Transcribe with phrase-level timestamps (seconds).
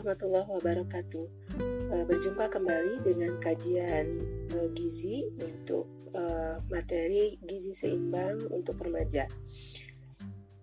[0.00, 1.26] warahmatullahi wabarakatuh.
[1.92, 4.06] Eh, berjumpa kembali dengan kajian
[4.48, 5.84] eh, gizi untuk
[6.16, 9.28] eh, materi gizi seimbang untuk remaja.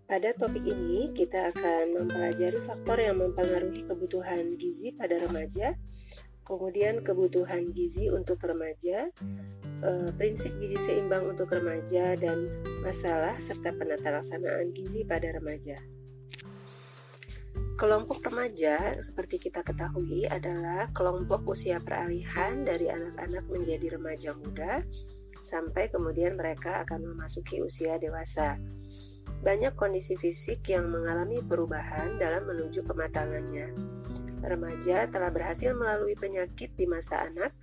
[0.10, 5.78] Pada topik ini, kita akan mempelajari faktor yang mempengaruhi kebutuhan gizi pada remaja,
[6.42, 9.12] kemudian kebutuhan gizi untuk remaja,
[10.16, 12.48] prinsip gizi seimbang untuk remaja, dan
[12.88, 15.76] masalah serta penata laksanaan gizi pada remaja.
[17.78, 24.82] Kelompok remaja, seperti kita ketahui, adalah kelompok usia peralihan dari anak-anak menjadi remaja muda
[25.38, 28.58] sampai kemudian mereka akan memasuki usia dewasa.
[29.46, 33.70] Banyak kondisi fisik yang mengalami perubahan dalam menuju kematangannya.
[34.42, 37.54] Remaja telah berhasil melalui penyakit di masa anak,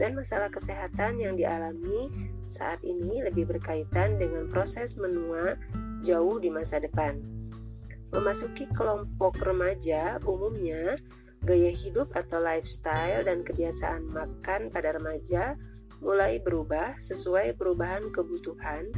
[0.00, 2.08] dan masalah kesehatan yang dialami
[2.48, 5.60] saat ini lebih berkaitan dengan proses menua
[6.00, 7.31] jauh di masa depan.
[8.12, 11.00] Memasuki kelompok remaja, umumnya
[11.42, 15.58] gaya hidup atau lifestyle dan kebiasaan makan pada remaja
[15.98, 18.92] mulai berubah sesuai perubahan kebutuhan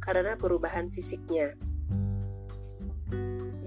[0.00, 1.52] karena perubahan fisiknya.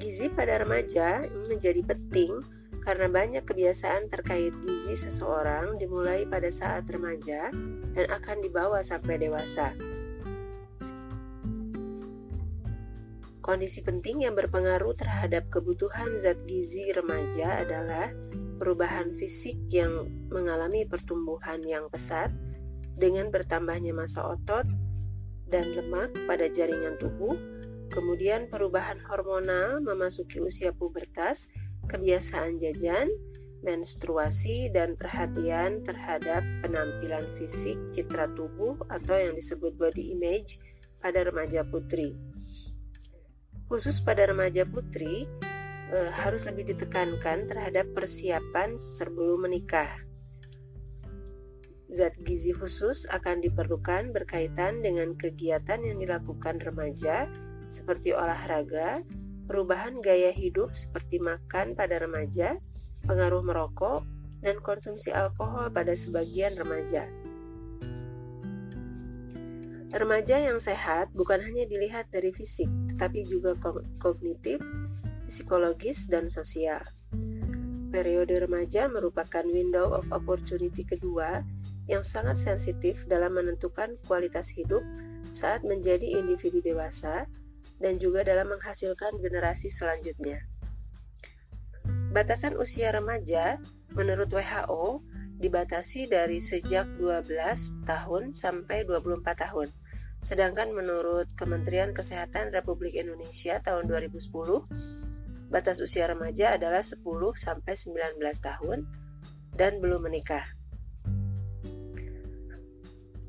[0.02, 2.42] Gizi pada remaja menjadi penting
[2.84, 7.54] karena banyak kebiasaan terkait gizi seseorang dimulai pada saat remaja
[7.96, 9.72] dan akan dibawa sampai dewasa.
[13.44, 18.08] Kondisi penting yang berpengaruh terhadap kebutuhan zat gizi remaja adalah
[18.56, 22.32] perubahan fisik yang mengalami pertumbuhan yang pesat
[22.96, 24.64] dengan bertambahnya massa otot
[25.52, 27.36] dan lemak pada jaringan tubuh,
[27.92, 31.52] kemudian perubahan hormonal memasuki usia pubertas,
[31.92, 33.12] kebiasaan jajan,
[33.60, 40.64] menstruasi, dan perhatian terhadap penampilan fisik citra tubuh atau yang disebut body image
[41.04, 42.16] pada remaja putri
[43.68, 45.30] khusus pada remaja putri
[45.92, 49.90] e, harus lebih ditekankan terhadap persiapan sebelum menikah.
[51.94, 57.30] Zat gizi khusus akan diperlukan berkaitan dengan kegiatan yang dilakukan remaja
[57.70, 59.06] seperti olahraga,
[59.46, 62.58] perubahan gaya hidup seperti makan pada remaja,
[63.06, 64.02] pengaruh merokok,
[64.44, 67.08] dan konsumsi alkohol pada sebagian remaja.
[69.94, 72.68] Remaja yang sehat bukan hanya dilihat dari fisik,
[73.04, 73.52] tetapi juga
[74.00, 74.64] kognitif,
[75.28, 76.80] psikologis, dan sosial.
[77.92, 81.44] Periode remaja merupakan window of opportunity kedua
[81.92, 84.80] yang sangat sensitif dalam menentukan kualitas hidup
[85.36, 87.28] saat menjadi individu dewasa
[87.84, 90.40] dan juga dalam menghasilkan generasi selanjutnya.
[92.16, 93.60] Batasan usia remaja
[94.00, 95.04] menurut WHO
[95.44, 99.68] dibatasi dari sejak 12 tahun sampai 24 tahun.
[100.24, 104.24] Sedangkan menurut Kementerian Kesehatan Republik Indonesia tahun 2010,
[105.52, 107.04] batas usia remaja adalah 10
[107.36, 108.88] sampai 19 tahun
[109.60, 110.48] dan belum menikah.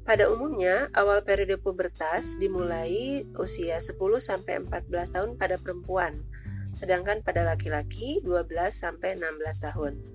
[0.06, 4.86] Pada umumnya, awal periode pubertas dimulai usia 10 sampai 14
[5.18, 6.22] tahun pada perempuan,
[6.78, 10.13] sedangkan pada laki-laki 12 sampai 16 tahun.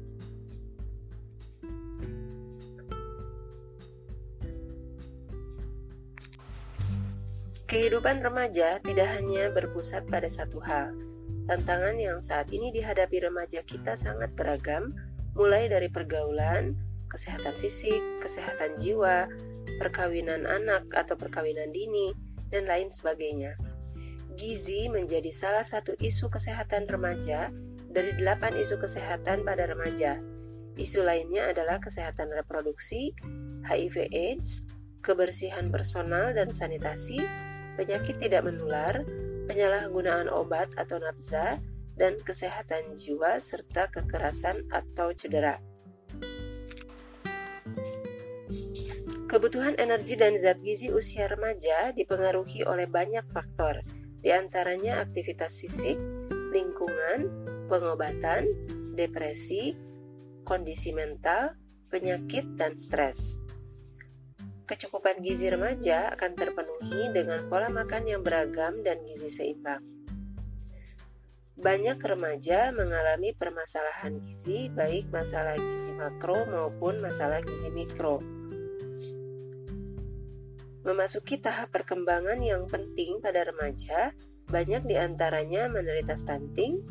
[7.70, 10.90] Kehidupan remaja tidak hanya berpusat pada satu hal.
[11.46, 14.98] Tantangan yang saat ini dihadapi remaja kita sangat beragam,
[15.38, 16.74] mulai dari pergaulan,
[17.14, 19.30] kesehatan fisik, kesehatan jiwa,
[19.78, 22.10] perkawinan anak atau perkawinan dini,
[22.50, 23.54] dan lain sebagainya.
[24.34, 27.54] Gizi menjadi salah satu isu kesehatan remaja
[27.94, 30.18] dari delapan isu kesehatan pada remaja.
[30.74, 33.14] Isu lainnya adalah kesehatan reproduksi,
[33.70, 34.66] HIV/AIDS,
[35.06, 37.22] kebersihan personal dan sanitasi,
[37.80, 39.08] penyakit tidak menular,
[39.48, 41.64] penyalahgunaan obat atau nafza,
[41.96, 45.64] dan kesehatan jiwa serta kekerasan atau cedera.
[49.30, 53.80] Kebutuhan energi dan zat gizi usia remaja dipengaruhi oleh banyak faktor,
[54.20, 55.96] di antaranya aktivitas fisik,
[56.50, 57.30] lingkungan,
[57.70, 58.50] pengobatan,
[58.98, 59.78] depresi,
[60.44, 61.54] kondisi mental,
[61.94, 63.38] penyakit, dan stres.
[64.70, 69.82] Kecukupan gizi remaja akan terpenuhi dengan pola makan yang beragam dan gizi seimbang.
[71.58, 78.22] Banyak remaja mengalami permasalahan gizi, baik masalah gizi makro maupun masalah gizi mikro.
[80.86, 84.14] Memasuki tahap perkembangan yang penting pada remaja,
[84.54, 86.86] banyak di antaranya menderita stunting,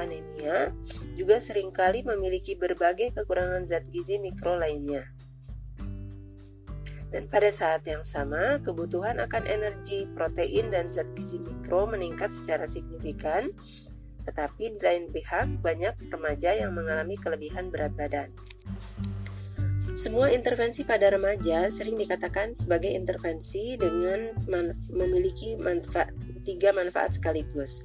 [0.00, 0.72] anemia,
[1.12, 5.17] juga sering kali memiliki berbagai kekurangan zat gizi mikro lainnya.
[7.08, 12.68] Dan pada saat yang sama, kebutuhan akan energi, protein, dan zat gizi mikro meningkat secara
[12.68, 13.48] signifikan
[14.28, 18.28] tetapi di lain pihak banyak remaja yang mengalami kelebihan berat badan.
[19.96, 26.12] Semua intervensi pada remaja sering dikatakan sebagai intervensi dengan man memiliki manfaat,
[26.44, 27.82] tiga manfaat sekaligus,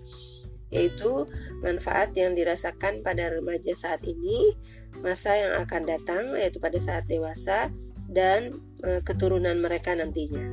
[0.70, 1.26] yaitu
[1.64, 4.54] manfaat yang dirasakan pada remaja saat ini,
[5.00, 7.72] masa yang akan datang, yaitu pada saat dewasa,
[8.12, 8.62] dan
[9.08, 10.44] keturunan mereka nantinya.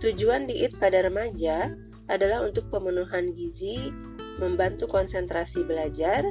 [0.00, 1.72] Tujuan diet pada remaja
[2.08, 3.92] adalah untuk pemenuhan gizi,
[4.36, 6.24] membantu konsentrasi belajar,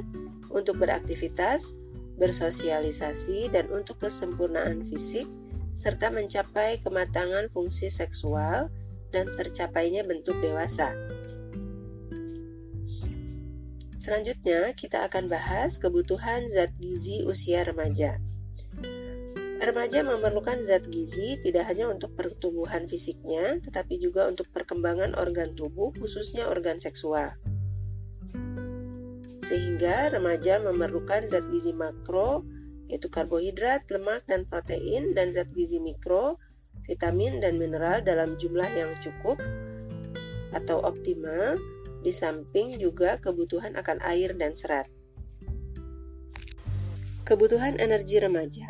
[0.54, 1.74] untuk beraktivitas,
[2.18, 5.26] bersosialisasi, dan untuk kesempurnaan fisik,
[5.74, 8.70] serta mencapai kematangan fungsi seksual
[9.10, 10.94] dan tercapainya bentuk dewasa.
[13.98, 18.20] Selanjutnya, kita akan bahas kebutuhan zat gizi usia remaja.
[19.64, 25.88] Remaja memerlukan zat gizi tidak hanya untuk pertumbuhan fisiknya, tetapi juga untuk perkembangan organ tubuh,
[25.96, 27.32] khususnya organ seksual
[29.44, 32.40] sehingga remaja memerlukan zat gizi makro
[32.88, 36.36] yaitu karbohidrat, lemak, dan protein dan zat gizi mikro,
[36.84, 39.40] vitamin dan mineral dalam jumlah yang cukup
[40.52, 41.56] atau optimal
[42.04, 44.84] di samping juga kebutuhan akan air dan serat.
[47.24, 48.68] Kebutuhan energi remaja.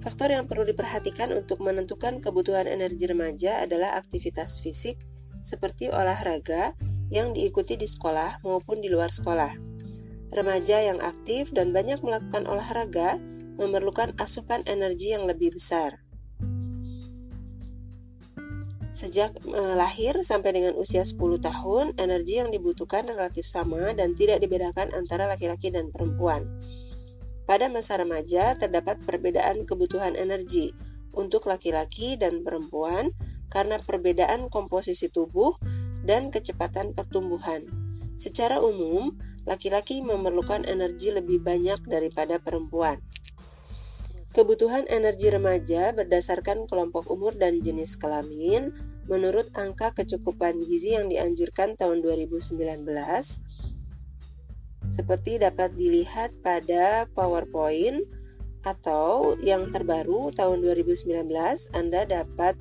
[0.00, 4.96] Faktor yang perlu diperhatikan untuk menentukan kebutuhan energi remaja adalah aktivitas fisik
[5.44, 6.72] seperti olahraga
[7.12, 9.52] yang diikuti di sekolah maupun di luar sekolah.
[10.32, 13.20] Remaja yang aktif dan banyak melakukan olahraga
[13.60, 16.00] memerlukan asupan energi yang lebih besar.
[18.96, 24.40] Sejak eh, lahir sampai dengan usia 10 tahun, energi yang dibutuhkan relatif sama dan tidak
[24.40, 26.48] dibedakan antara laki-laki dan perempuan.
[27.50, 30.70] Pada masa remaja, terdapat perbedaan kebutuhan energi
[31.10, 33.10] untuk laki-laki dan perempuan
[33.50, 35.58] karena perbedaan komposisi tubuh
[36.06, 37.66] dan kecepatan pertumbuhan.
[38.14, 39.18] Secara umum,
[39.50, 43.02] laki-laki memerlukan energi lebih banyak daripada perempuan.
[44.30, 48.70] Kebutuhan energi remaja berdasarkan kelompok umur dan jenis kelamin
[49.10, 52.86] menurut angka kecukupan gizi yang dianjurkan tahun 2019
[54.90, 58.02] seperti dapat dilihat pada PowerPoint
[58.66, 61.30] atau yang terbaru tahun 2019
[61.72, 62.58] Anda dapat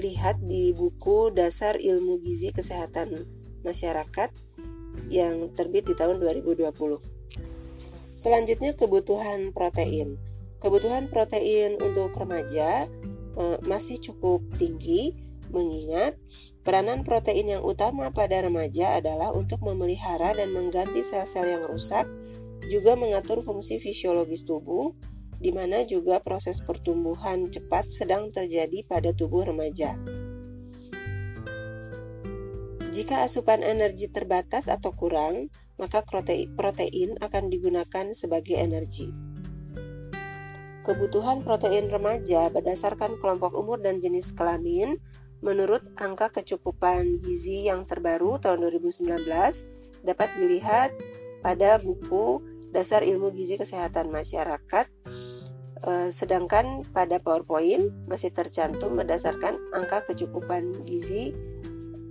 [0.00, 3.14] lihat di buku Dasar Ilmu Gizi Kesehatan
[3.62, 4.34] masyarakat
[5.06, 6.66] yang terbit di tahun 2020.
[8.14, 10.18] Selanjutnya kebutuhan protein.
[10.58, 12.90] Kebutuhan protein untuk remaja
[13.38, 15.14] eh, masih cukup tinggi
[15.54, 16.18] mengingat
[16.64, 22.08] peranan protein yang utama pada remaja adalah untuk memelihara dan mengganti sel-sel yang rusak,
[22.72, 24.96] juga mengatur fungsi fisiologis tubuh,
[25.36, 29.92] di mana juga proses pertumbuhan cepat sedang terjadi pada tubuh remaja.
[32.94, 36.00] Jika asupan energi terbatas atau kurang, maka
[36.56, 39.10] protein akan digunakan sebagai energi.
[40.84, 45.00] Kebutuhan protein remaja berdasarkan kelompok umur dan jenis kelamin
[45.40, 49.24] menurut angka kecukupan gizi yang terbaru tahun 2019
[50.04, 50.92] dapat dilihat
[51.40, 52.40] pada buku
[52.74, 54.86] Dasar Ilmu Gizi Kesehatan Masyarakat
[55.86, 61.30] eh, sedangkan pada PowerPoint masih tercantum berdasarkan angka kecukupan gizi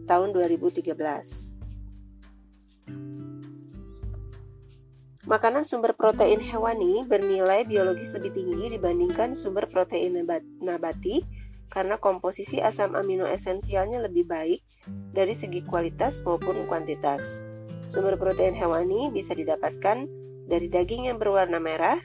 [0.08, 1.54] tahun 2013.
[5.24, 10.20] Makanan sumber protein hewani bernilai biologis lebih tinggi dibandingkan sumber protein
[10.60, 11.24] nabati
[11.74, 14.62] karena komposisi asam amino esensialnya lebih baik
[15.10, 17.42] dari segi kualitas maupun kuantitas.
[17.90, 20.06] Sumber protein hewani bisa didapatkan
[20.46, 21.98] dari daging yang berwarna merah,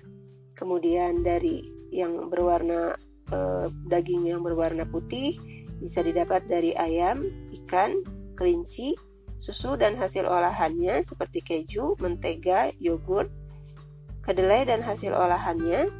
[0.56, 2.96] kemudian dari yang berwarna
[3.28, 5.36] eh, daging yang berwarna putih,
[5.84, 7.20] bisa didapat dari ayam,
[7.62, 8.00] ikan,
[8.40, 8.96] kelinci,
[9.36, 13.28] susu dan hasil olahannya seperti keju, mentega, yogurt,
[14.24, 15.92] kedelai dan hasil olahannya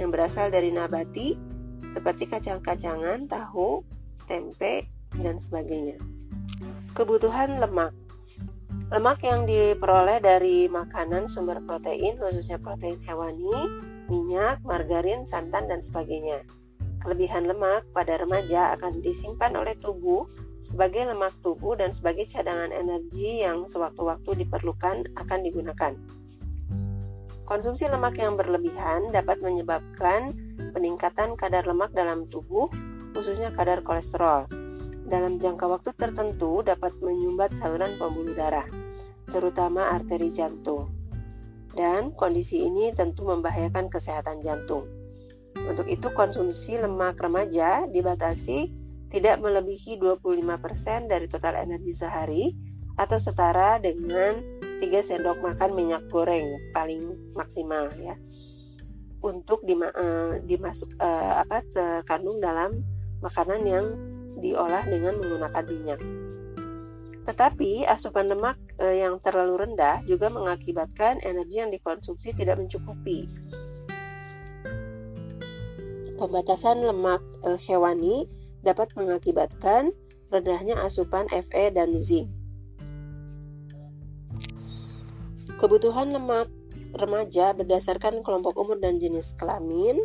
[0.00, 1.49] yang berasal dari nabati
[1.90, 3.82] seperti kacang-kacangan, tahu,
[4.30, 4.86] tempe,
[5.18, 5.98] dan sebagainya.
[6.94, 7.94] Kebutuhan lemak
[8.90, 13.70] Lemak yang diperoleh dari makanan sumber protein, khususnya protein hewani,
[14.10, 16.42] minyak, margarin, santan, dan sebagainya.
[16.98, 20.26] Kelebihan lemak pada remaja akan disimpan oleh tubuh
[20.58, 25.94] sebagai lemak tubuh dan sebagai cadangan energi yang sewaktu-waktu diperlukan akan digunakan.
[27.50, 30.38] Konsumsi lemak yang berlebihan dapat menyebabkan
[30.70, 32.70] peningkatan kadar lemak dalam tubuh,
[33.10, 34.46] khususnya kadar kolesterol.
[35.10, 38.70] Dalam jangka waktu tertentu dapat menyumbat saluran pembuluh darah,
[39.34, 40.94] terutama arteri jantung.
[41.74, 44.86] Dan kondisi ini tentu membahayakan kesehatan jantung.
[45.58, 48.70] Untuk itu konsumsi lemak remaja dibatasi
[49.10, 52.54] tidak melebihi 25% dari total energi sehari
[52.94, 57.04] atau setara dengan 3 sendok makan minyak goreng paling
[57.36, 58.16] maksimal ya
[59.20, 62.80] untuk dima, uh, dimasuk uh, apa terkandung dalam
[63.20, 63.86] makanan yang
[64.40, 66.00] diolah dengan menggunakan minyak.
[67.28, 73.28] Tetapi asupan lemak uh, yang terlalu rendah juga mengakibatkan energi yang dikonsumsi tidak mencukupi.
[76.16, 78.24] Pembatasan lemak uh, hewani
[78.64, 79.92] dapat mengakibatkan
[80.32, 82.39] rendahnya asupan Fe dan zinc.
[85.60, 86.48] Kebutuhan lemak
[86.96, 90.00] remaja berdasarkan kelompok umur dan jenis kelamin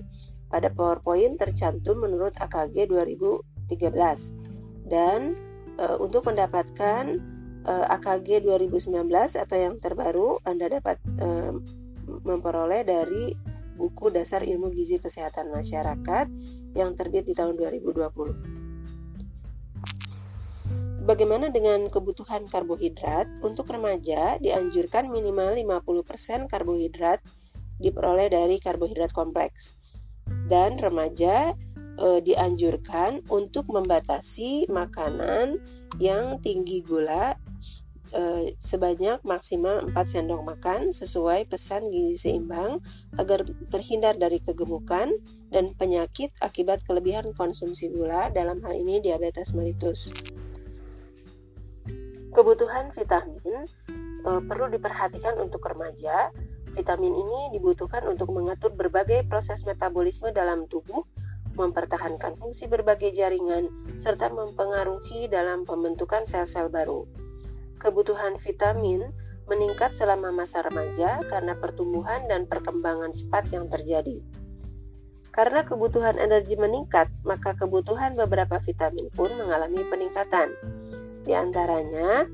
[0.51, 3.71] pada PowerPoint tercantum menurut AKG 2013
[4.91, 5.31] dan
[5.79, 7.03] e, untuk mendapatkan
[7.63, 11.27] e, AKG 2019 atau yang terbaru Anda dapat e,
[12.05, 13.31] memperoleh dari
[13.79, 16.27] buku Dasar Ilmu Gizi Kesehatan Masyarakat
[16.75, 18.64] yang terbit di tahun 2020.
[21.05, 23.29] Bagaimana dengan kebutuhan karbohidrat?
[23.45, 27.21] Untuk remaja dianjurkan minimal 50% karbohidrat
[27.77, 29.77] diperoleh dari karbohidrat kompleks.
[30.49, 31.53] Dan remaja
[32.01, 35.61] e, dianjurkan untuk membatasi makanan
[36.01, 37.37] yang tinggi gula
[38.09, 42.81] e, sebanyak maksimal 4 sendok makan sesuai pesan gizi seimbang
[43.21, 45.13] agar terhindar dari kegemukan
[45.53, 50.09] dan penyakit akibat kelebihan konsumsi gula dalam hal ini diabetes mellitus.
[52.35, 53.63] Kebutuhan vitamin
[54.27, 56.35] e, perlu diperhatikan untuk remaja.
[56.75, 61.07] Vitamin ini dibutuhkan untuk mengatur berbagai proses metabolisme dalam tubuh,
[61.55, 63.71] mempertahankan fungsi berbagai jaringan,
[64.03, 67.07] serta mempengaruhi dalam pembentukan sel-sel baru.
[67.79, 69.07] Kebutuhan vitamin
[69.47, 74.19] meningkat selama masa remaja karena pertumbuhan dan perkembangan cepat yang terjadi.
[75.31, 80.55] Karena kebutuhan energi meningkat, maka kebutuhan beberapa vitamin pun mengalami peningkatan.
[81.25, 82.29] Di antaranya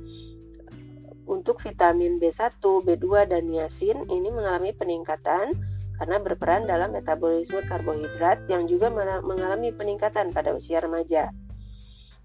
[1.24, 5.56] untuk vitamin B1, B2, dan niacin ini mengalami peningkatan
[5.96, 8.92] karena berperan dalam metabolisme karbohidrat yang juga
[9.24, 11.32] mengalami peningkatan pada usia remaja.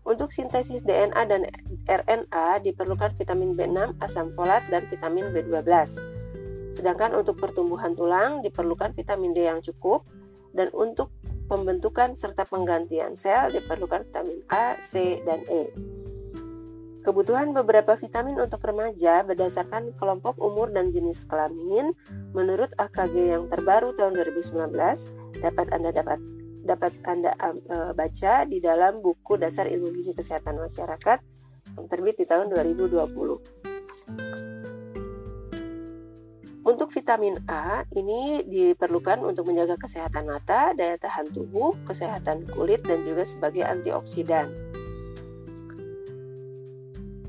[0.06, 1.50] Untuk sintesis DNA dan
[1.86, 5.66] RNA diperlukan vitamin B6, asam folat, dan vitamin B12.
[6.74, 10.02] Sedangkan untuk pertumbuhan tulang diperlukan vitamin D yang cukup
[10.56, 11.14] dan untuk
[11.46, 15.70] pembentukan serta penggantian sel diperlukan vitamin A, C, dan E.
[17.06, 21.94] Kebutuhan beberapa vitamin untuk remaja berdasarkan kelompok umur dan jenis kelamin
[22.34, 24.74] menurut AKG yang terbaru tahun 2019
[25.38, 26.18] dapat Anda dapat
[26.66, 31.22] dapat Anda uh, baca di dalam buku Dasar Ilmu Gizi Kesehatan Masyarakat
[31.78, 32.98] yang terbit di tahun 2020.
[36.66, 43.06] Untuk vitamin A, ini diperlukan untuk menjaga kesehatan mata, daya tahan tubuh, kesehatan kulit, dan
[43.06, 44.50] juga sebagai antioksidan.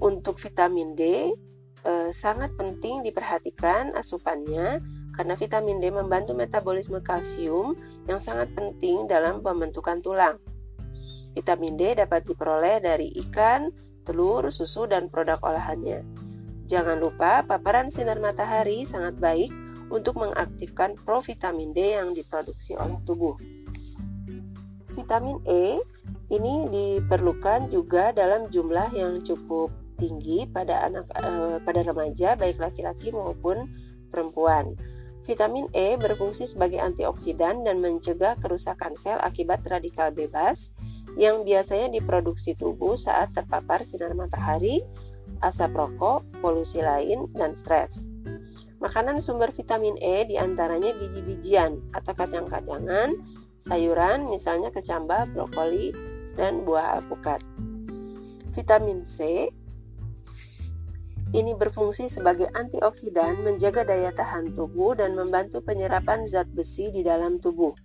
[0.07, 1.35] Untuk vitamin D
[1.83, 4.79] eh, sangat penting diperhatikan asupannya
[5.11, 7.75] karena vitamin D membantu metabolisme kalsium
[8.07, 10.39] yang sangat penting dalam pembentukan tulang.
[11.35, 13.67] Vitamin D dapat diperoleh dari ikan,
[14.07, 16.07] telur, susu, dan produk olahannya.
[16.71, 19.51] Jangan lupa, paparan sinar matahari sangat baik
[19.91, 23.35] untuk mengaktifkan provitamin D yang diproduksi oleh tubuh.
[24.95, 25.83] Vitamin E
[26.31, 33.09] ini diperlukan juga dalam jumlah yang cukup tinggi pada anak uh, pada remaja baik laki-laki
[33.11, 33.67] maupun
[34.13, 34.77] perempuan.
[35.27, 40.71] Vitamin E berfungsi sebagai antioksidan dan mencegah kerusakan sel akibat radikal bebas
[41.19, 44.85] yang biasanya diproduksi tubuh saat terpapar sinar matahari,
[45.43, 48.07] asap rokok, polusi lain, dan stres.
[48.79, 53.17] Makanan sumber vitamin E di antaranya biji-bijian atau kacang-kacangan,
[53.59, 55.91] sayuran misalnya kecambah, brokoli,
[56.37, 57.41] dan buah alpukat.
[58.53, 59.49] Vitamin C
[61.35, 67.43] ini berfungsi sebagai antioksidan, menjaga daya tahan tubuh, dan membantu penyerapan zat besi di dalam
[67.43, 67.75] tubuh.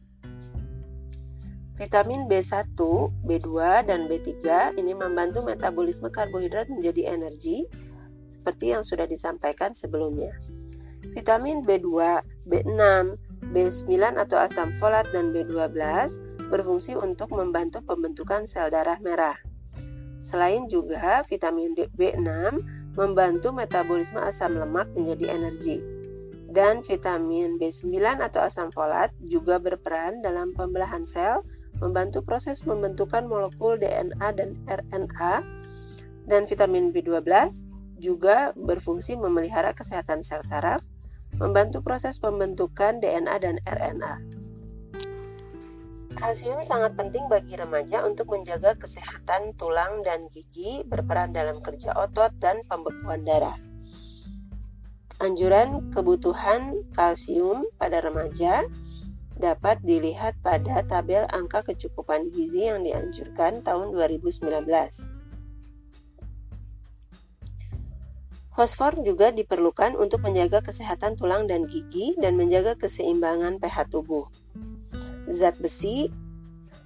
[1.75, 2.79] Vitamin B1,
[3.27, 3.51] B2,
[3.91, 4.31] dan B3
[4.79, 7.67] ini membantu metabolisme karbohidrat menjadi energi,
[8.31, 10.31] seperti yang sudah disampaikan sebelumnya.
[11.11, 12.83] Vitamin B2, B6,
[13.51, 15.75] B9 atau asam folat, dan B12
[16.47, 19.35] berfungsi untuk membantu pembentukan sel darah merah.
[20.23, 22.31] Selain juga vitamin B6
[22.93, 25.79] membantu metabolisme asam lemak menjadi energi.
[26.53, 31.41] Dan vitamin B9 atau asam folat juga berperan dalam pembelahan sel,
[31.81, 35.35] membantu proses pembentukan molekul DNA dan RNA.
[36.29, 37.25] Dan vitamin B12
[37.97, 40.85] juga berfungsi memelihara kesehatan sel saraf,
[41.41, 44.21] membantu proses pembentukan DNA dan RNA.
[46.23, 52.31] Kalsium sangat penting bagi remaja untuk menjaga kesehatan tulang dan gigi, berperan dalam kerja otot
[52.39, 53.59] dan pembekuan darah.
[55.19, 58.63] Anjuran kebutuhan kalsium pada remaja
[59.35, 64.47] dapat dilihat pada tabel angka kecukupan gizi yang dianjurkan tahun 2019.
[68.55, 74.31] Fosfor juga diperlukan untuk menjaga kesehatan tulang dan gigi dan menjaga keseimbangan pH tubuh.
[75.33, 76.13] Zat besi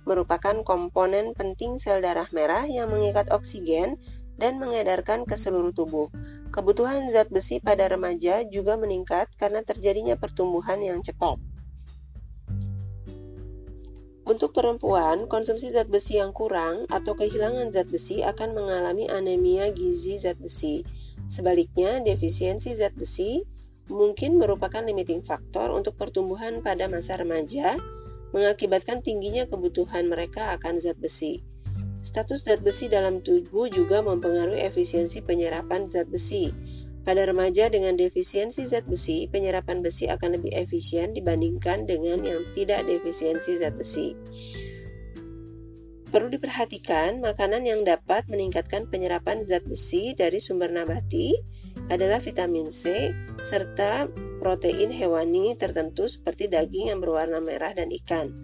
[0.06, 3.98] merupakan komponen penting sel darah merah yang mengikat oksigen
[4.38, 6.08] dan mengedarkan ke seluruh tubuh.
[6.54, 11.42] Kebutuhan zat besi pada remaja juga meningkat karena terjadinya pertumbuhan yang cepat.
[14.26, 20.22] Untuk perempuan, konsumsi zat besi yang kurang atau kehilangan zat besi akan mengalami anemia gizi
[20.22, 20.86] zat besi.
[21.26, 23.42] Sebaliknya, defisiensi zat besi
[23.86, 27.78] mungkin merupakan limiting faktor untuk pertumbuhan pada masa remaja
[28.35, 31.45] mengakibatkan tingginya kebutuhan mereka akan zat besi.
[32.02, 36.54] Status zat besi dalam tubuh juga mempengaruhi efisiensi penyerapan zat besi.
[37.06, 42.83] Pada remaja dengan defisiensi zat besi, penyerapan besi akan lebih efisien dibandingkan dengan yang tidak
[42.87, 44.18] defisiensi zat besi.
[46.11, 51.35] Perlu diperhatikan, makanan yang dapat meningkatkan penyerapan zat besi dari sumber nabati
[51.90, 54.11] adalah vitamin C serta
[54.43, 58.35] protein hewani tertentu seperti daging yang berwarna merah dan ikan.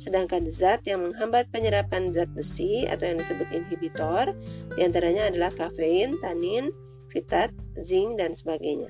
[0.00, 4.32] Sedangkan zat yang menghambat penyerapan zat besi atau yang disebut inhibitor
[4.72, 6.72] di antaranya adalah kafein, tanin,
[7.12, 8.88] fitat, zinc, dan sebagainya.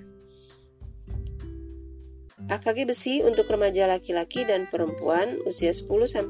[2.51, 6.23] AKG besi untuk remaja laki-laki dan perempuan usia 10-12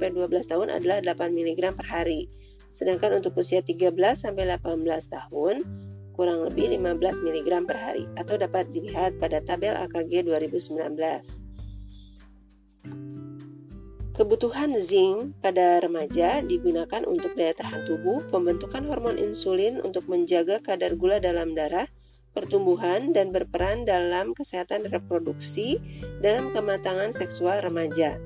[0.49, 2.29] tahun adalah 8 mg per hari.
[2.77, 4.37] Sedangkan untuk usia 13-18
[5.13, 5.65] tahun
[6.21, 11.00] kurang lebih 15 mg per hari atau dapat dilihat pada tabel AKG 2019.
[14.12, 20.93] Kebutuhan zinc pada remaja digunakan untuk daya tahan tubuh, pembentukan hormon insulin untuk menjaga kadar
[21.00, 21.88] gula dalam darah,
[22.37, 25.81] pertumbuhan, dan berperan dalam kesehatan reproduksi
[26.21, 28.21] dalam kematangan seksual remaja.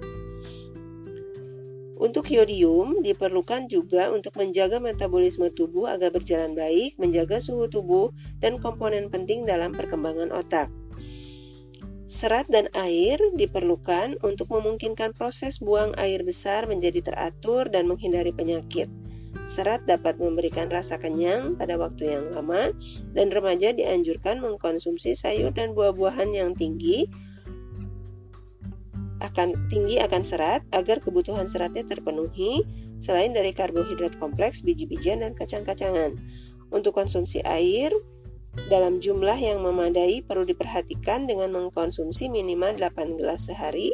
[1.95, 8.11] Untuk iodium diperlukan juga untuk menjaga metabolisme tubuh agar berjalan baik, menjaga suhu tubuh,
[8.43, 10.75] dan komponen penting dalam perkembangan otak.
[12.05, 18.91] Serat dan air diperlukan untuk memungkinkan proses buang air besar menjadi teratur dan menghindari penyakit.
[19.47, 22.75] Serat dapat memberikan rasa kenyang pada waktu yang lama,
[23.15, 27.07] dan remaja dianjurkan mengkonsumsi sayur dan buah-buahan yang tinggi
[29.25, 32.61] akan tinggi akan serat agar kebutuhan seratnya terpenuhi
[33.01, 36.21] selain dari karbohidrat kompleks, biji-bijian dan kacang-kacangan.
[36.69, 37.91] Untuk konsumsi air
[38.71, 43.91] dalam jumlah yang memadai perlu diperhatikan dengan mengkonsumsi minimal 8 gelas sehari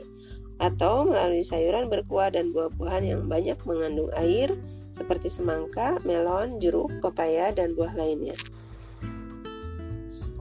[0.60, 4.52] atau melalui sayuran berkuah dan buah-buahan yang banyak mengandung air
[4.92, 8.36] seperti semangka, melon, jeruk, pepaya, dan buah lainnya.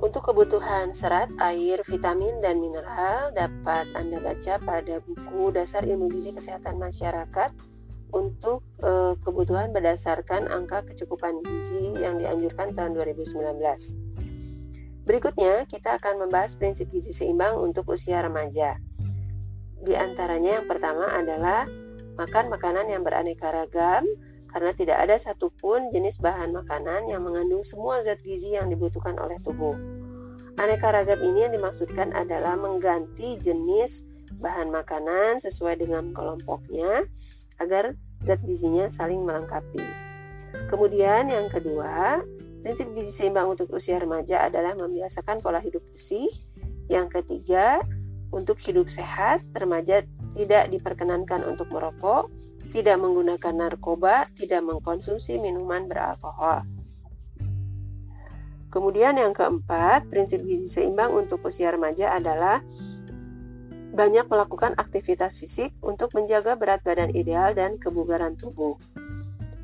[0.01, 6.33] Untuk kebutuhan serat, air, vitamin, dan mineral dapat Anda baca pada buku Dasar Ilmu Gizi
[6.33, 7.53] Kesehatan Masyarakat
[8.09, 15.05] untuk e, kebutuhan berdasarkan angka kecukupan gizi yang dianjurkan tahun 2019.
[15.05, 18.81] Berikutnya, kita akan membahas prinsip gizi seimbang untuk usia remaja.
[19.85, 21.69] Di antaranya yang pertama adalah
[22.17, 24.01] makan makanan yang beraneka ragam,
[24.49, 29.37] karena tidak ada satupun jenis bahan makanan yang mengandung semua zat gizi yang dibutuhkan oleh
[29.45, 29.77] tubuh.
[30.59, 34.03] Aneka ragam ini yang dimaksudkan adalah mengganti jenis
[34.41, 37.07] bahan makanan sesuai dengan kelompoknya
[37.61, 39.81] agar zat gizinya saling melengkapi.
[40.67, 42.25] Kemudian yang kedua,
[42.65, 46.27] prinsip gizi seimbang untuk usia remaja adalah membiasakan pola hidup bersih.
[46.89, 47.85] Yang ketiga,
[48.33, 52.29] untuk hidup sehat, remaja tidak diperkenankan untuk merokok,
[52.69, 56.65] tidak menggunakan narkoba, tidak mengkonsumsi minuman beralkohol.
[58.69, 62.61] Kemudian yang keempat, prinsip gizi seimbang untuk usia remaja adalah
[63.89, 68.77] banyak melakukan aktivitas fisik untuk menjaga berat badan ideal dan kebugaran tubuh.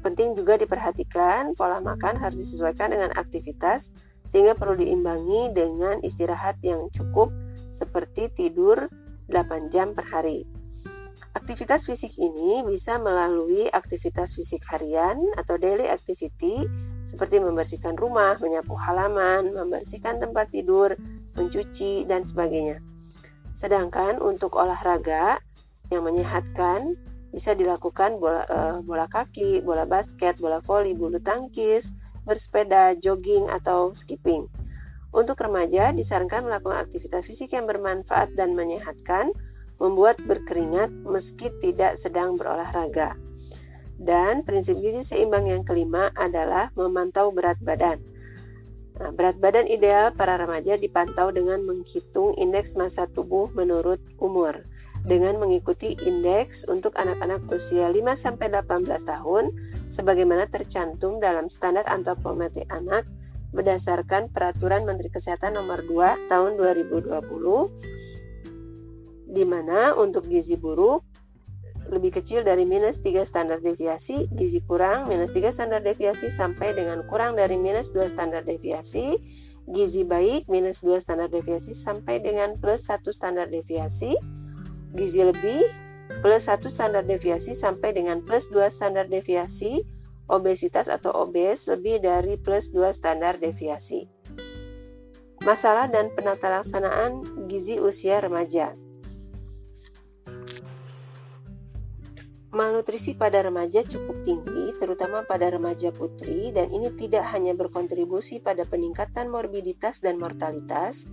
[0.02, 3.94] Penting juga diperhatikan pola makan harus disesuaikan dengan aktivitas
[4.26, 7.30] sehingga perlu diimbangi dengan istirahat yang cukup
[7.74, 8.90] seperti tidur
[9.30, 10.46] 8 jam per hari.
[11.36, 16.64] Aktivitas fisik ini bisa melalui aktivitas fisik harian atau daily activity
[17.04, 20.96] seperti membersihkan rumah, menyapu halaman, membersihkan tempat tidur,
[21.36, 22.80] mencuci, dan sebagainya.
[23.52, 25.44] Sedangkan untuk olahraga
[25.92, 26.96] yang menyehatkan
[27.36, 31.92] bisa dilakukan bola, uh, bola kaki, bola basket, bola voli, bulu tangkis,
[32.24, 34.48] bersepeda, jogging, atau skipping.
[35.12, 39.36] Untuk remaja disarankan melakukan aktivitas fisik yang bermanfaat dan menyehatkan
[39.82, 43.16] membuat berkeringat meski tidak sedang berolahraga.
[43.96, 48.04] Dan prinsip gizi seimbang yang kelima adalah memantau berat badan.
[48.96, 54.64] Nah, berat badan ideal para remaja dipantau dengan menghitung indeks massa tubuh menurut umur
[55.06, 59.54] dengan mengikuti indeks untuk anak-anak usia 5-18 tahun
[59.88, 63.06] sebagaimana tercantum dalam standar antropometri anak
[63.54, 67.22] berdasarkan peraturan Menteri Kesehatan nomor 2 tahun 2020
[69.36, 71.04] di mana untuk gizi buruk
[71.92, 77.06] lebih kecil dari minus 3 standar deviasi, gizi kurang minus 3 standar deviasi sampai dengan
[77.06, 79.20] kurang dari minus 2 standar deviasi,
[79.70, 84.18] gizi baik minus 2 standar deviasi sampai dengan plus 1 standar deviasi,
[84.98, 85.62] gizi lebih
[86.26, 89.86] plus 1 standar deviasi sampai dengan plus 2 standar deviasi,
[90.26, 94.10] obesitas atau obes lebih dari plus 2 standar deviasi.
[95.46, 98.74] Masalah dan penata laksanaan gizi usia remaja.
[102.56, 108.64] Malnutrisi pada remaja cukup tinggi, terutama pada remaja putri, dan ini tidak hanya berkontribusi pada
[108.64, 111.04] peningkatan morbiditas dan mortalitas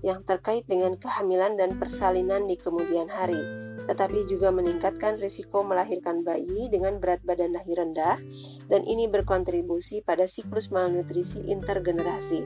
[0.00, 3.36] yang terkait dengan kehamilan dan persalinan di kemudian hari,
[3.84, 8.16] tetapi juga meningkatkan risiko melahirkan bayi dengan berat badan lahir rendah,
[8.72, 12.40] dan ini berkontribusi pada siklus malnutrisi intergenerasi.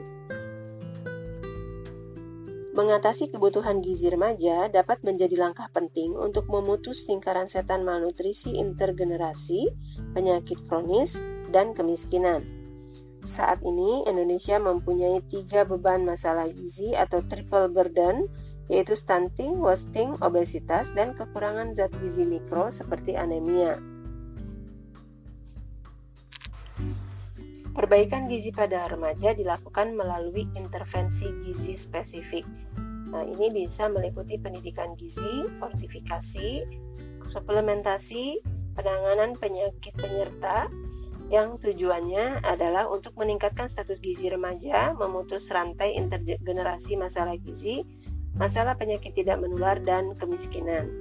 [2.75, 9.71] Mengatasi kebutuhan gizi remaja dapat menjadi langkah penting untuk memutus lingkaran setan malnutrisi intergenerasi,
[10.11, 11.23] penyakit kronis,
[11.55, 12.43] dan kemiskinan.
[13.23, 18.27] Saat ini, Indonesia mempunyai tiga beban masalah gizi atau triple burden,
[18.67, 23.79] yaitu stunting, wasting, obesitas, dan kekurangan zat gizi mikro seperti anemia.
[27.75, 32.64] Perbaikan gizi pada remaja dilakukan melalui intervensi gizi spesifik.
[33.15, 36.67] Nah, ini bisa meliputi pendidikan gizi, fortifikasi,
[37.23, 38.43] suplementasi,
[38.75, 40.67] penanganan penyakit penyerta
[41.31, 47.87] yang tujuannya adalah untuk meningkatkan status gizi remaja, memutus rantai intergenerasi masalah gizi,
[48.35, 50.91] masalah penyakit tidak menular, dan kemiskinan.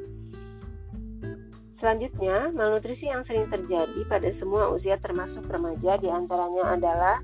[1.74, 7.18] Selanjutnya, malnutrisi yang sering terjadi pada semua usia termasuk remaja di antaranya adalah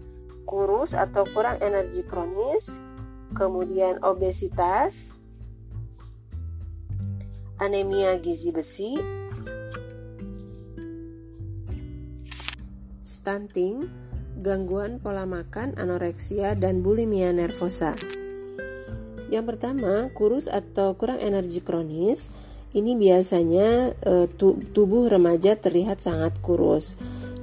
[0.51, 2.75] kurus atau kurang energi kronis,
[3.37, 5.15] kemudian obesitas,
[7.61, 8.93] anemia gizi besi,
[13.05, 13.91] stunting,
[14.41, 17.93] gangguan pola makan, anoreksia, dan bulimia nervosa.
[19.31, 22.35] Yang pertama, kurus atau kurang energi kronis
[22.71, 24.13] ini biasanya e,
[24.75, 26.95] tubuh remaja terlihat sangat kurus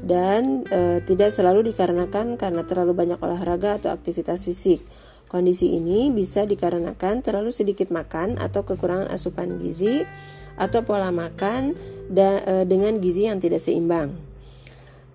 [0.04, 4.84] dan e, tidak selalu dikarenakan karena terlalu banyak olahraga atau aktivitas fisik.
[5.27, 10.07] Kondisi ini bisa dikarenakan terlalu sedikit makan atau kekurangan asupan gizi
[10.55, 11.75] atau pola makan
[12.07, 14.15] da, e, dengan gizi yang tidak seimbang.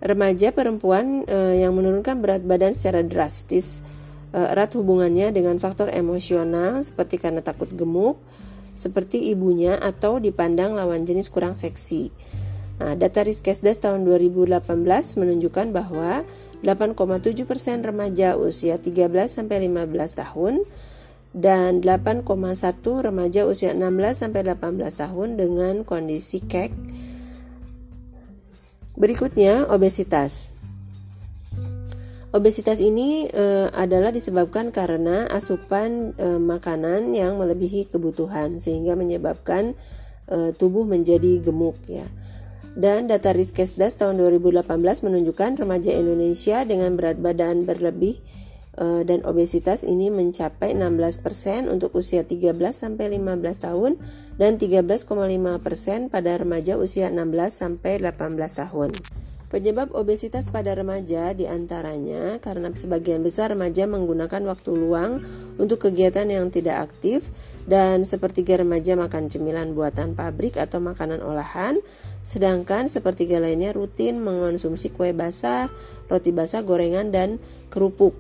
[0.05, 3.83] Remaja perempuan e, yang menurunkan berat badan secara drastis
[4.33, 8.17] erat hubungannya dengan faktor emosional seperti karena takut gemuk,
[8.73, 12.09] seperti ibunya atau dipandang lawan jenis kurang seksi.
[12.81, 14.59] Nah, data Riskesdas tahun 2018
[15.21, 16.25] menunjukkan bahwa
[16.63, 17.43] 8,7%
[17.83, 20.63] remaja usia 13 sampai 15 tahun
[21.35, 22.23] dan 8,1
[22.85, 23.83] remaja usia 16
[24.15, 26.71] sampai 18 tahun dengan kondisi kek.
[28.95, 30.53] Berikutnya obesitas.
[32.33, 39.77] Obesitas ini e, adalah disebabkan karena asupan e, makanan yang melebihi kebutuhan sehingga menyebabkan
[40.29, 42.09] e, tubuh menjadi gemuk ya.
[42.73, 48.25] Dan data Riskesdas tahun 2018 menunjukkan remaja Indonesia dengan berat badan berlebih
[48.81, 54.01] e, dan obesitas ini mencapai 16% untuk usia 13 sampai 15 tahun
[54.41, 57.21] dan 13,5% pada remaja usia 16
[57.53, 58.91] sampai 18 tahun.
[59.53, 65.21] Penyebab obesitas pada remaja di antaranya karena sebagian besar remaja menggunakan waktu luang
[65.61, 67.29] untuk kegiatan yang tidak aktif
[67.69, 71.77] dan sepertiga remaja makan cemilan buatan pabrik atau makanan olahan,
[72.25, 75.69] sedangkan sepertiga lainnya rutin mengonsumsi kue basah,
[76.09, 77.37] roti basah, gorengan, dan
[77.69, 78.17] kerupuk.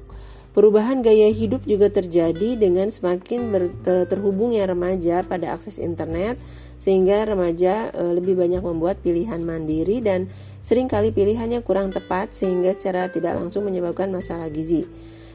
[0.53, 3.73] Perubahan gaya hidup juga terjadi dengan semakin
[4.05, 6.37] terhubungnya remaja pada akses internet
[6.83, 10.27] sehingga remaja e, lebih banyak membuat pilihan mandiri dan
[10.59, 14.83] sering kali pilihannya kurang tepat sehingga secara tidak langsung menyebabkan masalah gizi.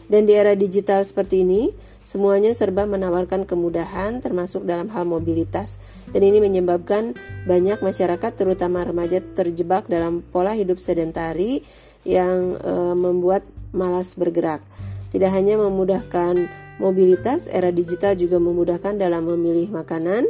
[0.07, 1.71] Dan di era digital seperti ini,
[2.07, 9.19] semuanya serba menawarkan kemudahan termasuk dalam hal mobilitas dan ini menyebabkan banyak masyarakat terutama remaja
[9.19, 11.63] terjebak dalam pola hidup sedentari
[12.03, 14.63] yang e, membuat malas bergerak.
[15.11, 16.47] Tidak hanya memudahkan
[16.79, 20.27] mobilitas, era digital juga memudahkan dalam memilih makanan,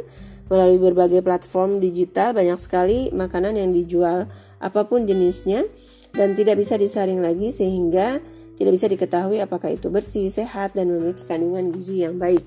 [0.48, 5.64] Melalui berbagai platform digital banyak sekali makanan yang dijual apa pun jenisnya
[6.16, 8.18] dan tidak bisa disaring lagi sehingga
[8.58, 12.42] tidak bisa diketahui apakah itu bersih, sehat dan memiliki kandungan gizi yang baik.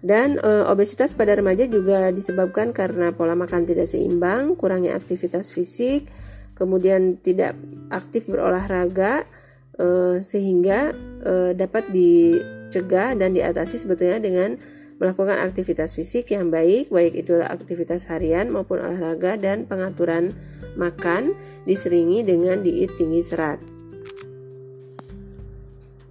[0.00, 6.08] Dan e, obesitas pada remaja juga disebabkan karena pola makan tidak seimbang, kurangnya aktivitas fisik,
[6.56, 7.58] kemudian tidak
[7.92, 9.28] aktif berolahraga
[9.76, 14.56] e, sehingga e, dapat dicegah dan diatasi sebetulnya dengan
[15.00, 20.36] melakukan aktivitas fisik yang baik, baik itulah aktivitas harian maupun olahraga dan pengaturan
[20.76, 21.32] makan
[21.64, 23.58] diseringi dengan diet tinggi serat.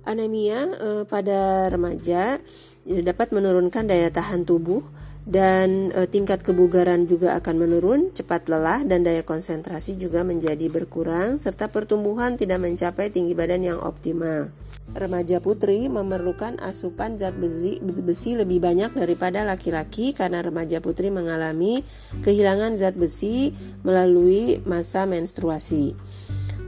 [0.10, 2.42] Anemia eh, pada remaja
[2.90, 4.82] dapat menurunkan daya tahan tubuh
[5.30, 11.38] dan e, tingkat kebugaran juga akan menurun, cepat lelah dan daya konsentrasi juga menjadi berkurang
[11.38, 14.50] serta pertumbuhan tidak mencapai tinggi badan yang optimal.
[14.90, 21.86] Remaja putri memerlukan asupan zat besi, besi lebih banyak daripada laki-laki karena remaja putri mengalami
[22.26, 23.54] kehilangan zat besi
[23.86, 25.94] melalui masa menstruasi.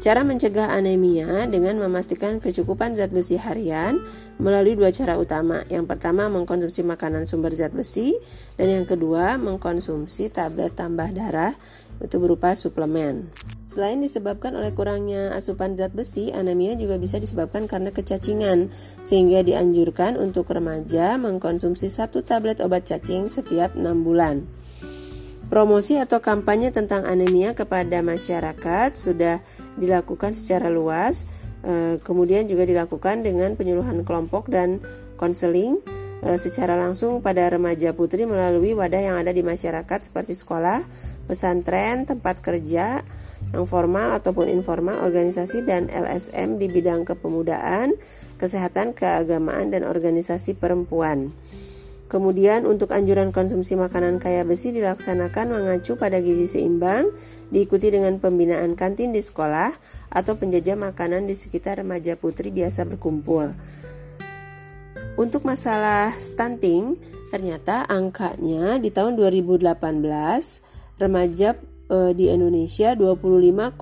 [0.01, 4.01] Cara mencegah anemia dengan memastikan kecukupan zat besi harian
[4.41, 5.61] melalui dua cara utama.
[5.69, 8.17] Yang pertama mengkonsumsi makanan sumber zat besi
[8.57, 11.53] dan yang kedua mengkonsumsi tablet tambah darah
[12.01, 13.29] itu berupa suplemen.
[13.69, 18.73] Selain disebabkan oleh kurangnya asupan zat besi, anemia juga bisa disebabkan karena kecacingan,
[19.05, 24.49] sehingga dianjurkan untuk remaja mengkonsumsi satu tablet obat cacing setiap 6 bulan.
[25.51, 29.43] Promosi atau kampanye tentang anemia kepada masyarakat sudah
[29.77, 31.27] dilakukan secara luas,
[31.63, 34.81] eh, kemudian juga dilakukan dengan penyuluhan kelompok dan
[35.15, 35.79] konseling
[36.21, 40.85] eh, secara langsung pada remaja putri melalui wadah yang ada di masyarakat seperti sekolah,
[41.25, 43.01] pesantren, tempat kerja
[43.51, 47.97] yang formal ataupun informal, organisasi dan LSM di bidang kepemudaan,
[48.37, 51.33] kesehatan, keagamaan dan organisasi perempuan.
[52.11, 57.07] Kemudian untuk anjuran konsumsi makanan kaya besi dilaksanakan mengacu pada gizi seimbang,
[57.55, 59.71] diikuti dengan pembinaan kantin di sekolah
[60.11, 63.55] atau penjajah makanan di sekitar remaja putri biasa berkumpul.
[65.15, 66.99] Untuk masalah stunting,
[67.31, 69.71] ternyata angkanya di tahun 2018
[70.99, 71.55] remaja
[71.87, 73.79] e, di Indonesia 25,7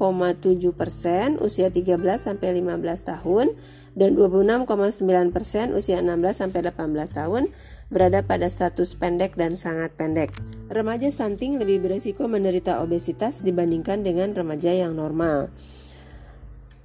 [0.78, 3.58] persen usia 13 sampai 15 tahun
[3.98, 7.50] dan 26,9 persen usia 16 sampai 18 tahun
[7.90, 10.34] berada pada status pendek dan sangat pendek.
[10.70, 15.50] Remaja stunting lebih beresiko menderita obesitas dibandingkan dengan remaja yang normal.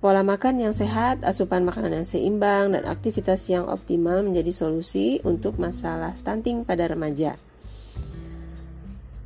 [0.04, 5.56] Pola makan yang sehat, asupan makanan yang seimbang, dan aktivitas yang optimal menjadi solusi untuk
[5.56, 7.40] masalah stunting pada remaja.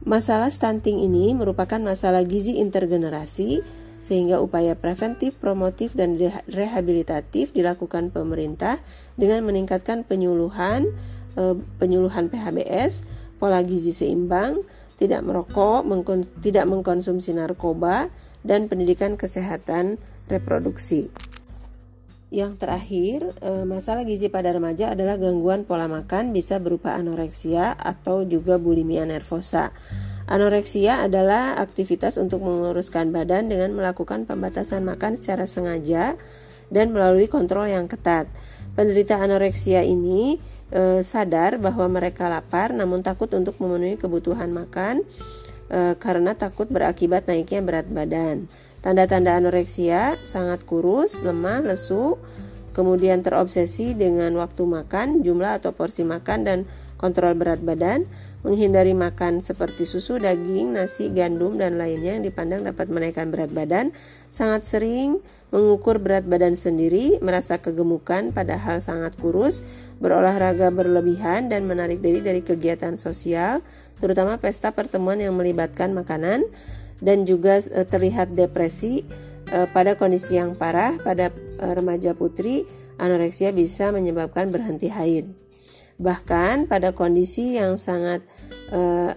[0.06, 3.60] Masalah stunting ini merupakan masalah gizi intergenerasi
[3.98, 6.14] sehingga upaya preventif, promotif, dan
[6.46, 8.78] rehabilitatif dilakukan pemerintah
[9.18, 10.94] dengan meningkatkan penyuluhan,
[11.78, 13.06] penyuluhan PHBS,
[13.38, 14.62] pola gizi seimbang,
[14.98, 15.86] tidak merokok,
[16.42, 18.10] tidak mengkonsumsi narkoba,
[18.42, 21.10] dan pendidikan kesehatan reproduksi.
[22.28, 28.20] Yang terakhir, e, masalah gizi pada remaja adalah gangguan pola makan bisa berupa anoreksia atau
[28.28, 29.72] juga bulimia nervosa.
[30.28, 36.20] Anoreksia adalah aktivitas untuk menguruskan badan dengan melakukan pembatasan makan secara sengaja
[36.68, 38.28] dan melalui kontrol yang ketat.
[38.76, 40.36] Penderita anoreksia ini
[40.72, 45.04] e, sadar bahwa mereka lapar namun takut untuk memenuhi kebutuhan makan
[45.68, 48.48] e, karena takut berakibat naiknya berat badan.
[48.78, 52.14] Tanda-tanda anoreksia sangat kurus, lemah, lesu,
[52.78, 56.58] kemudian terobsesi dengan waktu makan, jumlah atau porsi makan dan
[56.94, 58.06] kontrol berat badan,
[58.46, 63.90] menghindari makan seperti susu, daging, nasi, gandum dan lainnya yang dipandang dapat menaikkan berat badan,
[64.30, 69.64] sangat sering mengukur berat badan sendiri, merasa kegemukan padahal sangat kurus,
[69.98, 73.64] berolahraga berlebihan dan menarik diri dari kegiatan sosial,
[73.98, 76.46] terutama pesta pertemuan yang melibatkan makanan
[77.02, 79.06] dan juga eh, terlihat depresi
[79.48, 82.68] Eh, pada kondisi yang parah pada uh, remaja putri,
[83.00, 85.24] anoreksia bisa menyebabkan berhenti haid.
[85.98, 88.22] Bahkan pada kondisi yang sangat
[88.70, 89.12] uh,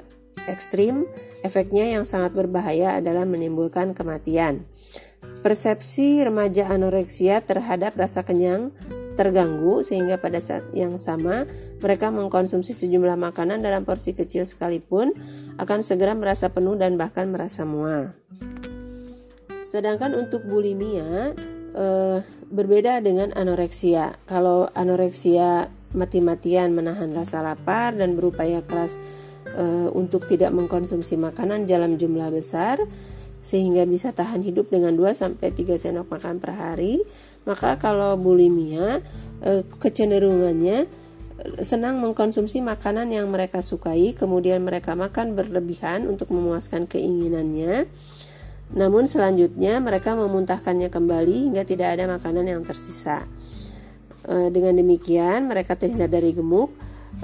[0.50, 1.06] ekstrim,
[1.46, 4.66] efeknya yang sangat berbahaya adalah menimbulkan kematian.
[5.42, 8.74] Persepsi remaja anoreksia terhadap rasa kenyang
[9.14, 11.46] terganggu sehingga pada saat yang sama
[11.84, 15.14] mereka mengkonsumsi sejumlah makanan dalam porsi kecil sekalipun
[15.60, 18.16] akan segera merasa penuh dan bahkan merasa mual.
[19.62, 21.38] Sedangkan untuk bulimia
[21.76, 22.18] eh,
[22.50, 24.18] berbeda dengan anoreksia.
[24.26, 28.96] Kalau anoreksia mati-matian menahan rasa lapar dan berupaya keras
[29.52, 32.80] eh, untuk tidak mengkonsumsi makanan dalam jumlah besar
[33.42, 37.02] sehingga bisa tahan hidup dengan 2 sampai 3 sendok makan per hari.
[37.44, 39.02] Maka kalau bulimia
[39.42, 40.86] eh, kecenderungannya
[41.66, 47.90] senang mengkonsumsi makanan yang mereka sukai, kemudian mereka makan berlebihan untuk memuaskan keinginannya.
[48.72, 53.28] Namun selanjutnya mereka memuntahkannya kembali hingga tidak ada makanan yang tersisa.
[54.22, 56.70] E, dengan demikian mereka terhindar dari gemuk,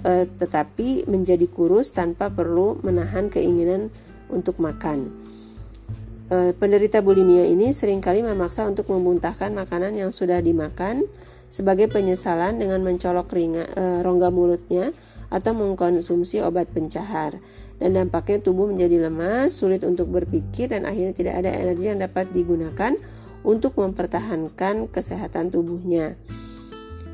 [0.01, 3.93] e, tetapi menjadi kurus tanpa perlu menahan keinginan
[4.33, 5.13] untuk makan.
[6.27, 11.05] E, penderita bulimia ini sering kali memaksa untuk memuntahkan makanan yang sudah dimakan
[11.53, 13.71] sebagai penyesalan dengan mencolok ringa,
[14.03, 14.91] rongga mulutnya
[15.31, 17.39] atau mengkonsumsi obat pencahar
[17.79, 22.35] dan dampaknya tubuh menjadi lemas, sulit untuk berpikir dan akhirnya tidak ada energi yang dapat
[22.35, 22.99] digunakan
[23.47, 26.19] untuk mempertahankan kesehatan tubuhnya.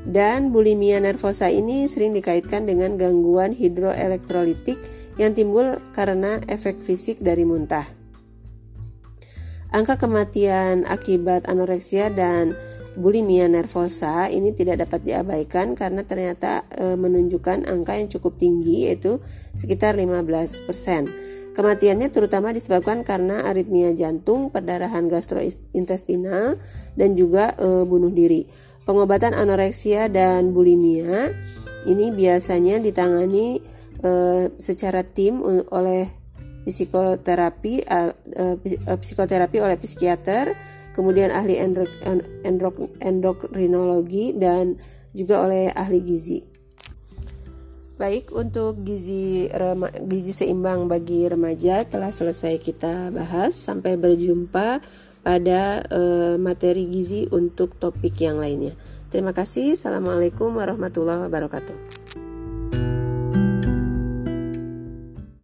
[0.04, 4.76] Dan bulimia nervosa ini sering dikaitkan dengan gangguan hidroelektrolitik
[5.16, 7.88] yang timbul karena efek fisik dari muntah.
[9.74, 12.54] Angka kematian akibat anoreksia dan
[12.94, 19.18] bulimia nervosa ini tidak dapat diabaikan karena ternyata e, menunjukkan angka yang cukup tinggi yaitu
[19.58, 21.54] sekitar 15%.
[21.54, 26.58] Kematiannya terutama disebabkan karena aritmia jantung, perdarahan gastrointestinal
[26.94, 28.46] dan juga e, bunuh diri.
[28.84, 31.32] Pengobatan anoreksia dan bulimia
[31.88, 33.60] ini biasanya ditangani
[34.04, 34.10] e,
[34.60, 35.40] secara tim
[35.72, 36.08] oleh
[36.68, 37.98] psikoterapi e,
[38.84, 40.52] psikoterapi oleh psikiater
[40.94, 41.90] kemudian ahli endok,
[42.46, 44.78] endok, endokrinologi dan
[45.10, 46.38] juga oleh ahli gizi.
[47.94, 53.54] Baik, untuk gizi rema, gizi seimbang bagi remaja telah selesai kita bahas.
[53.54, 54.82] Sampai berjumpa
[55.24, 58.76] pada uh, materi gizi untuk topik yang lainnya.
[59.08, 59.72] Terima kasih.
[59.72, 61.76] Assalamualaikum warahmatullahi wabarakatuh.